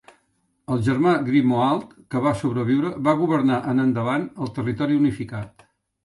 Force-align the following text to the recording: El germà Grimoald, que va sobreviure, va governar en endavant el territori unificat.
El 0.75 0.79
germà 0.85 1.11
Grimoald, 1.25 1.91
que 2.15 2.21
va 2.27 2.31
sobreviure, 2.39 2.91
va 3.07 3.13
governar 3.19 3.59
en 3.73 3.83
endavant 3.83 4.25
el 4.47 4.55
territori 4.57 4.97
unificat. 5.03 5.63